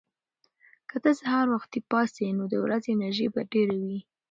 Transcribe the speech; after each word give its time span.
که 0.89 0.97
ته 1.03 1.11
سهار 1.21 1.47
وختي 1.55 1.79
پاڅې، 1.89 2.27
نو 2.37 2.43
د 2.51 2.55
ورځې 2.63 2.89
انرژي 2.95 3.27
به 3.33 3.41
ډېره 3.51 3.75
وي. 3.83 3.99